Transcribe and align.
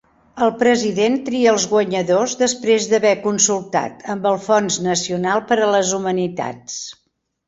El 0.43 0.51
President 0.61 1.17
tria 1.25 1.49
els 1.55 1.65
guanyadors 1.73 2.31
després 2.39 2.87
d'haver 2.93 3.11
consultat 3.25 4.01
amb 4.13 4.25
el 4.31 4.39
Fons 4.47 4.79
Nacional 4.87 5.45
per 5.53 5.59
a 5.67 5.69
les 5.75 5.93
Humanitats. 5.99 6.79